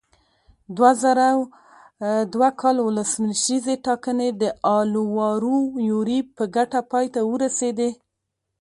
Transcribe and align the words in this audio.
دوه 0.75 0.91
زره 1.03 1.27
دوه 2.33 2.49
کال 2.61 2.77
ولسمشریزې 2.81 3.75
ټاکنې 3.85 4.29
د 4.41 4.43
الوارو 4.77 5.57
یوریب 5.89 6.25
په 6.37 6.43
ګټه 6.55 6.79
پای 6.91 7.05
ته 7.13 7.21
ورسېدې. 7.31 7.89